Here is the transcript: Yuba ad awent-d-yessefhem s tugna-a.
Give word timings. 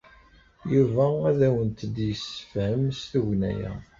Yuba 0.73 1.05
ad 1.29 1.39
awent-d-yessefhem 1.47 2.83
s 2.99 3.01
tugna-a. 3.11 3.73